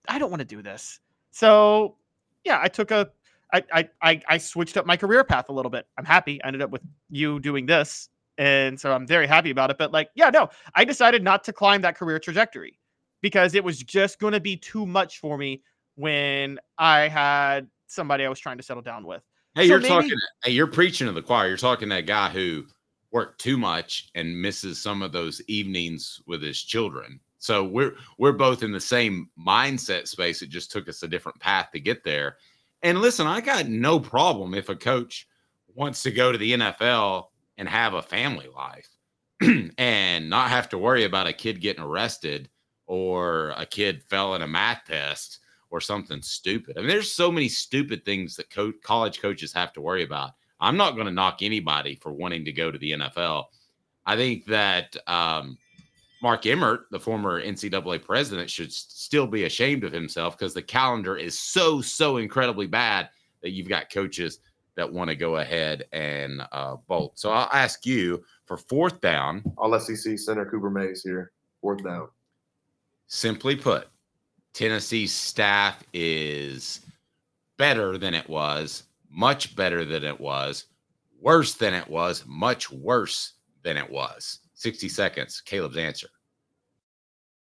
I 0.08 0.18
don't 0.18 0.30
want 0.30 0.40
to 0.40 0.46
do 0.46 0.62
this. 0.62 1.00
So, 1.30 1.96
yeah, 2.44 2.60
I 2.62 2.68
took 2.68 2.90
a, 2.90 3.10
I, 3.52 3.64
I, 3.72 3.88
I, 4.02 4.22
I 4.28 4.38
switched 4.38 4.76
up 4.76 4.86
my 4.86 4.96
career 4.96 5.24
path 5.24 5.48
a 5.48 5.52
little 5.52 5.70
bit. 5.70 5.86
I'm 5.98 6.04
happy. 6.04 6.42
I 6.42 6.48
ended 6.48 6.62
up 6.62 6.70
with 6.70 6.82
you 7.08 7.40
doing 7.40 7.66
this, 7.66 8.08
and 8.38 8.78
so 8.78 8.92
I'm 8.92 9.06
very 9.06 9.26
happy 9.26 9.50
about 9.50 9.70
it. 9.70 9.78
But 9.78 9.90
like, 9.92 10.08
yeah, 10.14 10.30
no, 10.30 10.48
I 10.74 10.84
decided 10.84 11.22
not 11.24 11.42
to 11.44 11.52
climb 11.52 11.80
that 11.82 11.96
career 11.96 12.18
trajectory 12.18 12.78
because 13.22 13.54
it 13.54 13.64
was 13.64 13.78
just 13.78 14.18
going 14.18 14.32
to 14.34 14.40
be 14.40 14.56
too 14.56 14.86
much 14.86 15.18
for 15.18 15.36
me 15.36 15.62
when 15.96 16.58
I 16.78 17.08
had 17.08 17.68
somebody 17.86 18.24
I 18.24 18.28
was 18.28 18.38
trying 18.38 18.56
to 18.58 18.62
settle 18.62 18.82
down 18.82 19.04
with. 19.06 19.22
Hey, 19.54 19.62
So 19.62 19.68
you're 19.74 19.78
maybe- 19.80 19.88
talking. 19.88 20.10
Hey, 20.44 20.52
you're 20.52 20.66
preaching 20.68 21.06
to 21.08 21.12
the 21.12 21.22
choir. 21.22 21.48
You're 21.48 21.56
talking 21.56 21.88
to 21.88 21.94
that 21.96 22.06
guy 22.06 22.28
who 22.30 22.64
worked 23.12 23.40
too 23.40 23.58
much 23.58 24.10
and 24.14 24.40
misses 24.40 24.80
some 24.80 25.02
of 25.02 25.12
those 25.12 25.40
evenings 25.48 26.20
with 26.26 26.42
his 26.42 26.62
children. 26.62 27.20
So 27.38 27.64
we're 27.64 27.96
we're 28.18 28.32
both 28.32 28.62
in 28.62 28.70
the 28.70 28.80
same 28.80 29.30
mindset 29.38 30.06
space. 30.06 30.42
It 30.42 30.50
just 30.50 30.70
took 30.70 30.88
us 30.88 31.02
a 31.02 31.08
different 31.08 31.40
path 31.40 31.70
to 31.72 31.80
get 31.80 32.04
there. 32.04 32.36
And 32.82 33.00
listen, 33.00 33.26
I 33.26 33.40
got 33.40 33.66
no 33.66 33.98
problem 33.98 34.54
if 34.54 34.68
a 34.68 34.76
coach 34.76 35.26
wants 35.74 36.02
to 36.02 36.10
go 36.10 36.32
to 36.32 36.38
the 36.38 36.52
NFL 36.52 37.28
and 37.58 37.68
have 37.68 37.94
a 37.94 38.02
family 38.02 38.48
life 38.54 38.88
and 39.78 40.30
not 40.30 40.50
have 40.50 40.68
to 40.70 40.78
worry 40.78 41.04
about 41.04 41.26
a 41.26 41.32
kid 41.32 41.60
getting 41.60 41.82
arrested 41.82 42.48
or 42.86 43.54
a 43.56 43.64
kid 43.64 44.02
fell 44.02 44.34
in 44.34 44.42
a 44.42 44.46
math 44.46 44.82
test 44.86 45.40
or 45.70 45.80
something 45.80 46.20
stupid. 46.20 46.76
I 46.76 46.80
mean, 46.80 46.88
there's 46.88 47.12
so 47.12 47.30
many 47.30 47.48
stupid 47.48 48.04
things 48.04 48.36
that 48.36 48.50
co- 48.50 48.72
college 48.82 49.20
coaches 49.20 49.52
have 49.52 49.72
to 49.74 49.80
worry 49.80 50.02
about. 50.02 50.32
I'm 50.60 50.76
not 50.76 50.94
going 50.94 51.06
to 51.06 51.12
knock 51.12 51.38
anybody 51.42 51.94
for 51.94 52.12
wanting 52.12 52.44
to 52.44 52.52
go 52.52 52.70
to 52.70 52.78
the 52.78 52.92
NFL. 52.92 53.44
I 54.06 54.16
think 54.16 54.46
that 54.46 54.96
um, 55.06 55.56
Mark 56.22 56.46
Emmert, 56.46 56.86
the 56.90 57.00
former 57.00 57.42
NCAA 57.42 58.04
president, 58.04 58.50
should 58.50 58.72
still 58.72 59.26
be 59.26 59.44
ashamed 59.44 59.84
of 59.84 59.92
himself 59.92 60.38
because 60.38 60.54
the 60.54 60.62
calendar 60.62 61.16
is 61.16 61.38
so, 61.38 61.80
so 61.80 62.18
incredibly 62.18 62.66
bad 62.66 63.08
that 63.42 63.50
you've 63.50 63.68
got 63.68 63.90
coaches 63.90 64.40
that 64.76 64.90
want 64.90 65.08
to 65.10 65.16
go 65.16 65.36
ahead 65.36 65.84
and 65.92 66.42
uh, 66.52 66.76
bolt. 66.88 67.18
So 67.18 67.30
I'll 67.30 67.50
ask 67.52 67.84
you 67.86 68.22
for 68.46 68.56
fourth 68.56 69.00
down, 69.00 69.42
All 69.56 69.78
SEC 69.78 70.18
center 70.18 70.44
Cooper 70.44 70.70
Mays 70.70 71.02
here. 71.02 71.32
Fourth 71.60 71.84
down. 71.84 72.08
simply 73.06 73.56
put, 73.56 73.88
Tennessee's 74.54 75.12
staff 75.12 75.82
is 75.92 76.80
better 77.58 77.98
than 77.98 78.14
it 78.14 78.28
was, 78.28 78.84
much 79.10 79.56
better 79.56 79.84
than 79.84 80.04
it 80.04 80.18
was, 80.18 80.66
worse 81.20 81.54
than 81.54 81.74
it 81.74 81.88
was, 81.88 82.24
much 82.26 82.70
worse 82.70 83.34
than 83.62 83.76
it 83.76 83.90
was. 83.90 84.40
60 84.54 84.88
seconds. 84.88 85.40
Caleb's 85.40 85.76
answer. 85.76 86.08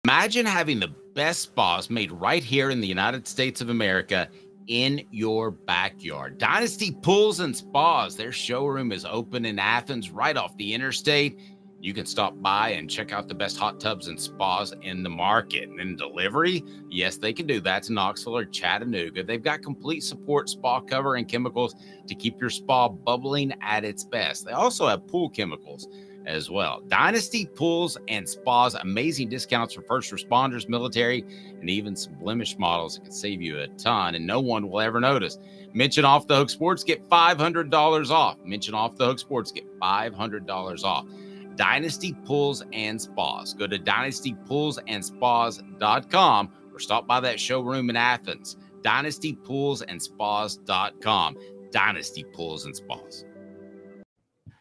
Imagine 0.05 0.45
having 0.45 0.79
the 0.79 0.95
best 1.13 1.41
spas 1.41 1.89
made 1.89 2.11
right 2.11 2.43
here 2.43 2.69
in 2.69 2.79
the 2.79 2.87
United 2.87 3.27
States 3.27 3.61
of 3.61 3.69
America 3.69 4.29
in 4.67 5.03
your 5.11 5.51
backyard. 5.51 6.37
Dynasty 6.37 6.91
Pools 6.91 7.41
and 7.41 7.55
Spas. 7.55 8.15
Their 8.15 8.31
showroom 8.31 8.91
is 8.91 9.03
open 9.03 9.43
in 9.45 9.59
Athens, 9.59 10.11
right 10.11 10.37
off 10.37 10.55
the 10.57 10.73
interstate. 10.73 11.39
You 11.81 11.93
can 11.93 12.05
stop 12.05 12.39
by 12.41 12.69
and 12.69 12.89
check 12.89 13.13
out 13.13 13.27
the 13.27 13.33
best 13.33 13.57
hot 13.57 13.79
tubs 13.79 14.07
and 14.07 14.19
spas 14.19 14.73
in 14.81 15.01
the 15.01 15.09
market. 15.09 15.69
And 15.69 15.79
then 15.79 15.95
delivery, 15.95 16.63
yes, 16.89 17.17
they 17.17 17.31
can 17.31 17.47
do 17.47 17.61
that 17.61 17.83
to 17.83 17.93
Knoxville 17.93 18.37
or 18.37 18.45
Chattanooga. 18.45 19.23
They've 19.23 19.41
got 19.41 19.61
complete 19.61 20.03
support, 20.03 20.49
spa 20.49 20.81
cover, 20.81 21.15
and 21.15 21.27
chemicals 21.27 21.75
to 22.07 22.15
keep 22.15 22.39
your 22.41 22.49
spa 22.49 22.89
bubbling 22.89 23.53
at 23.61 23.85
its 23.85 24.03
best. 24.03 24.45
They 24.45 24.51
also 24.51 24.87
have 24.87 25.07
pool 25.07 25.29
chemicals 25.29 25.87
as 26.25 26.49
well. 26.49 26.81
Dynasty 26.87 27.45
Pools 27.45 27.97
and 28.07 28.27
Spas, 28.27 28.75
amazing 28.75 29.29
discounts 29.29 29.73
for 29.73 29.81
first 29.81 30.11
responders, 30.11 30.69
military, 30.69 31.25
and 31.59 31.69
even 31.69 31.95
some 31.95 32.13
blemish 32.15 32.57
models 32.57 32.95
that 32.95 33.03
can 33.03 33.11
save 33.11 33.41
you 33.41 33.59
a 33.59 33.67
ton, 33.69 34.15
and 34.15 34.27
no 34.27 34.39
one 34.39 34.69
will 34.69 34.81
ever 34.81 34.99
notice. 34.99 35.39
Mention 35.73 36.05
Off 36.05 36.27
the 36.27 36.35
Hook 36.35 36.49
Sports, 36.49 36.83
get 36.83 37.07
$500 37.09 38.09
off. 38.09 38.37
Mention 38.43 38.73
Off 38.73 38.95
the 38.95 39.05
Hook 39.05 39.19
Sports, 39.19 39.51
get 39.51 39.65
$500 39.79 40.83
off. 40.83 41.05
Dynasty 41.59 42.13
Pools 42.23 42.63
and 42.71 43.01
Spas. 43.01 43.53
Go 43.53 43.67
to 43.67 43.77
dynastypoolsandspas.com 43.77 46.53
or 46.73 46.79
stop 46.79 47.05
by 47.05 47.19
that 47.19 47.37
showroom 47.37 47.89
in 47.89 47.97
Athens. 47.97 48.55
Dynastypoolsandspas.com. 48.81 51.37
Dynasty 51.69 52.23
Pools 52.33 52.63
and 52.63 52.73
Spas. 52.73 53.25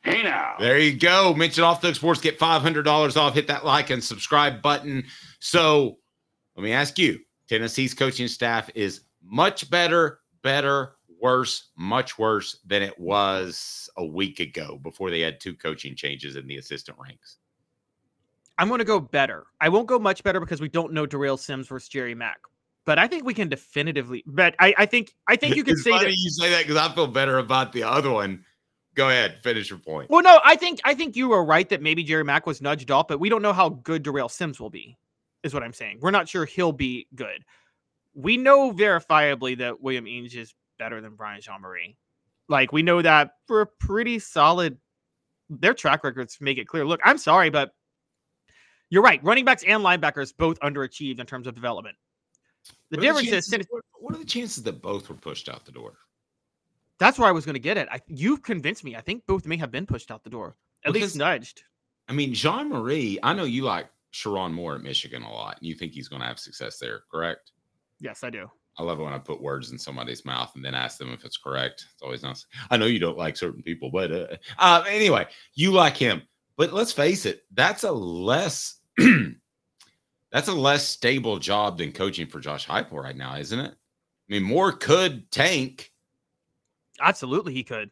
Hey 0.02 0.24
now. 0.24 0.56
There 0.58 0.80
you 0.80 0.98
go. 0.98 1.32
Mention 1.34 1.62
off 1.62 1.80
the 1.80 1.94
sports, 1.94 2.20
get 2.20 2.36
$500 2.36 3.16
off. 3.16 3.34
Hit 3.34 3.46
that 3.46 3.64
like 3.64 3.90
and 3.90 4.02
subscribe 4.02 4.60
button. 4.60 5.04
So 5.38 5.98
let 6.56 6.64
me 6.64 6.72
ask 6.72 6.98
you 6.98 7.20
Tennessee's 7.48 7.94
coaching 7.94 8.26
staff 8.26 8.68
is 8.74 9.02
much 9.22 9.70
better, 9.70 10.18
better, 10.42 10.96
worse, 11.20 11.70
much 11.76 12.18
worse 12.18 12.58
than 12.66 12.82
it 12.82 12.94
mm-hmm. 12.94 13.04
was 13.04 13.90
a 13.96 14.04
week 14.04 14.40
ago 14.40 14.78
before 14.82 15.10
they 15.10 15.20
had 15.20 15.40
two 15.40 15.54
coaching 15.54 15.94
changes 15.94 16.36
in 16.36 16.46
the 16.46 16.58
assistant 16.58 16.98
ranks. 16.98 17.38
I'm 18.58 18.68
going 18.68 18.78
to 18.78 18.84
go 18.84 18.98
better. 18.98 19.46
I 19.60 19.68
won't 19.68 19.86
go 19.86 19.98
much 19.98 20.24
better 20.24 20.40
because 20.40 20.60
we 20.60 20.68
don't 20.68 20.92
know 20.92 21.06
De'Rail 21.06 21.38
Sims 21.38 21.68
versus 21.68 21.88
Jerry 21.88 22.14
Mack. 22.14 22.38
But 22.84 22.98
I 22.98 23.06
think 23.06 23.24
we 23.24 23.34
can 23.34 23.48
definitively. 23.48 24.24
But 24.26 24.54
I, 24.58 24.74
I 24.78 24.86
think 24.86 25.14
I 25.28 25.36
think 25.36 25.56
you 25.56 25.64
can 25.64 25.76
say 25.76 25.90
that. 25.90 26.10
you 26.10 26.30
say 26.30 26.50
that 26.50 26.66
because 26.66 26.76
I 26.76 26.92
feel 26.94 27.06
better 27.06 27.38
about 27.38 27.72
the 27.72 27.82
other 27.82 28.10
one. 28.10 28.44
Go 28.94 29.10
ahead, 29.10 29.38
finish 29.42 29.70
your 29.70 29.78
point. 29.78 30.10
Well, 30.10 30.22
no, 30.22 30.40
I 30.44 30.56
think 30.56 30.80
I 30.84 30.94
think 30.94 31.14
you 31.14 31.28
were 31.28 31.44
right 31.44 31.68
that 31.68 31.82
maybe 31.82 32.02
Jerry 32.02 32.24
Mack 32.24 32.46
was 32.46 32.60
nudged 32.60 32.90
off, 32.90 33.06
but 33.06 33.20
we 33.20 33.28
don't 33.28 33.42
know 33.42 33.52
how 33.52 33.68
good 33.68 34.02
De'Rail 34.02 34.30
Sims 34.30 34.58
will 34.58 34.70
be. 34.70 34.96
Is 35.44 35.54
what 35.54 35.62
I'm 35.62 35.72
saying. 35.72 35.98
We're 36.00 36.10
not 36.10 36.28
sure 36.28 36.46
he'll 36.46 36.72
be 36.72 37.06
good. 37.14 37.44
We 38.14 38.36
know 38.36 38.72
verifiably 38.72 39.58
that 39.58 39.80
William 39.80 40.06
Inge 40.06 40.34
is 40.34 40.54
better 40.78 41.00
than 41.00 41.14
Brian 41.16 41.40
Jean-Mary. 41.40 41.96
Like 42.48 42.72
we 42.72 42.82
know 42.82 43.02
that 43.02 43.32
for 43.46 43.60
a 43.60 43.66
pretty 43.66 44.18
solid. 44.18 44.78
Their 45.50 45.74
track 45.74 46.04
records 46.04 46.38
make 46.40 46.58
it 46.58 46.66
clear. 46.66 46.84
Look, 46.84 47.00
I'm 47.04 47.18
sorry, 47.18 47.50
but 47.50 47.72
you're 48.90 49.02
right. 49.02 49.22
Running 49.24 49.44
backs 49.44 49.64
and 49.66 49.82
linebackers 49.82 50.34
both 50.36 50.58
underachieved 50.60 51.20
in 51.20 51.26
terms 51.26 51.46
of 51.46 51.54
development. 51.54 51.96
The 52.90 52.96
What 52.96 53.02
difference 53.02 53.28
is 53.32 53.48
chances- 53.48 53.66
what- 53.70 53.84
what 54.00 54.14
are 54.14 54.18
the 54.18 54.24
chances 54.24 54.62
that 54.64 54.80
both 54.82 55.08
were 55.08 55.14
pushed 55.14 55.48
out 55.48 55.64
the 55.64 55.72
door? 55.72 55.98
That's 56.98 57.18
where 57.18 57.28
I 57.28 57.32
was 57.32 57.44
going 57.44 57.54
to 57.54 57.60
get 57.60 57.76
it. 57.76 57.88
I, 57.90 58.00
you've 58.08 58.42
convinced 58.42 58.84
me. 58.84 58.96
I 58.96 59.00
think 59.00 59.24
both 59.26 59.46
may 59.46 59.56
have 59.56 59.70
been 59.70 59.86
pushed 59.86 60.10
out 60.10 60.22
the 60.24 60.30
door, 60.30 60.56
at 60.84 60.92
Because- 60.92 61.08
least 61.10 61.16
nudged. 61.16 61.62
I 62.08 62.12
mean, 62.14 62.32
Jean-Mary, 62.32 63.18
I 63.22 63.34
know 63.34 63.44
you 63.44 63.64
like 63.64 63.90
Sherrone 64.12 64.52
Moore 64.52 64.76
at 64.76 64.82
Michigan 64.82 65.22
a 65.22 65.30
lot, 65.30 65.58
and 65.58 65.66
you 65.66 65.74
think 65.74 65.92
he's 65.92 66.08
going 66.08 66.20
to 66.22 66.26
have 66.28 66.38
success 66.38 66.78
there, 66.78 67.02
correct? 67.10 67.52
Yes, 68.00 68.24
I 68.24 68.30
do. 68.30 68.50
I 68.78 68.84
love 68.84 69.00
it 69.00 69.02
when 69.02 69.12
I 69.12 69.18
put 69.18 69.42
words 69.42 69.72
in 69.72 69.78
somebody's 69.78 70.24
mouth 70.24 70.52
and 70.54 70.64
then 70.64 70.74
ask 70.74 70.98
them 70.98 71.12
if 71.12 71.24
it's 71.24 71.36
correct. 71.36 71.86
It's 71.92 72.02
always 72.02 72.22
nice. 72.22 72.46
I 72.70 72.76
know 72.76 72.86
you 72.86 73.00
don't 73.00 73.18
like 73.18 73.36
certain 73.36 73.62
people, 73.62 73.90
but 73.90 74.12
uh, 74.12 74.26
uh, 74.58 74.84
anyway, 74.88 75.26
you 75.54 75.72
like 75.72 75.96
him. 75.96 76.22
But 76.56 76.72
let's 76.72 76.92
face 76.92 77.26
it, 77.26 77.42
that's 77.52 77.82
a 77.82 77.90
less 77.90 78.80
that's 80.32 80.48
a 80.48 80.52
less 80.52 80.86
stable 80.86 81.38
job 81.38 81.78
than 81.78 81.92
coaching 81.92 82.26
for 82.26 82.40
Josh 82.40 82.66
Heupel 82.66 83.02
right 83.02 83.16
now, 83.16 83.36
isn't 83.36 83.58
it? 83.58 83.72
I 83.72 84.32
mean, 84.32 84.42
Moore 84.42 84.72
could 84.72 85.30
tank. 85.30 85.90
Absolutely, 87.00 87.54
he 87.54 87.64
could. 87.64 87.90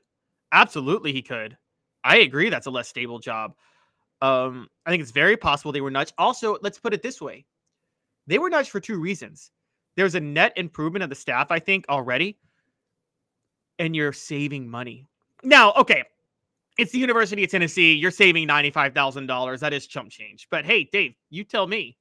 Absolutely, 0.52 1.12
he 1.12 1.22
could. 1.22 1.56
I 2.04 2.18
agree. 2.18 2.50
That's 2.50 2.66
a 2.66 2.70
less 2.70 2.88
stable 2.88 3.18
job. 3.18 3.54
Um, 4.22 4.68
I 4.84 4.90
think 4.90 5.02
it's 5.02 5.10
very 5.10 5.36
possible 5.36 5.72
they 5.72 5.80
were 5.80 5.90
nudged. 5.90 6.14
Also, 6.18 6.58
let's 6.62 6.78
put 6.78 6.94
it 6.94 7.02
this 7.02 7.20
way: 7.20 7.44
they 8.26 8.38
were 8.38 8.50
nudged 8.50 8.70
for 8.70 8.80
two 8.80 8.98
reasons. 8.98 9.50
There's 9.96 10.14
a 10.14 10.20
net 10.20 10.52
improvement 10.56 11.02
of 11.02 11.08
the 11.08 11.16
staff, 11.16 11.50
I 11.50 11.58
think, 11.58 11.86
already, 11.88 12.38
and 13.78 13.96
you're 13.96 14.12
saving 14.12 14.68
money. 14.68 15.06
Now, 15.42 15.72
okay, 15.72 16.04
it's 16.78 16.92
the 16.92 16.98
University 16.98 17.44
of 17.44 17.50
Tennessee. 17.50 17.94
You're 17.94 18.10
saving 18.10 18.46
ninety-five 18.46 18.94
thousand 18.94 19.26
dollars. 19.26 19.60
That 19.60 19.72
is 19.72 19.86
chump 19.86 20.10
change. 20.10 20.48
But 20.50 20.64
hey, 20.64 20.84
Dave, 20.92 21.14
you 21.30 21.44
tell 21.44 21.66
me, 21.66 21.96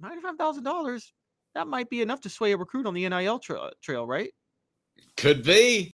ninety-five 0.00 0.36
thousand 0.36 0.64
dollars. 0.64 1.12
That 1.54 1.66
might 1.66 1.88
be 1.88 2.02
enough 2.02 2.20
to 2.22 2.28
sway 2.28 2.52
a 2.52 2.56
recruit 2.56 2.86
on 2.86 2.94
the 2.94 3.08
NIL 3.08 3.38
tra- 3.38 3.72
trail, 3.82 4.06
right? 4.06 4.30
Could 5.16 5.42
be. 5.42 5.84